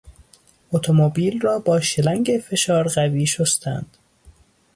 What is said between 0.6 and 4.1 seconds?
اتومبیل را با شلنگ فشار قوی شستند.